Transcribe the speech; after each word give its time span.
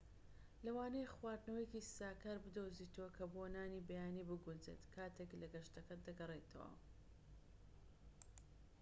لەوانەیە 0.65 1.13
خواردنەوەیەکی 1.15 1.87
ساکار 1.97 2.37
بدۆزیتەوە 2.43 3.09
کە 3.17 3.25
بۆ 3.33 3.43
نانی 3.55 3.85
بەیانی 3.89 4.27
بگونجێت 4.29 4.81
کاتێك 4.95 5.31
لەگەشتەکەت 5.41 5.99
دەگەڕێیتەوە 6.07 6.69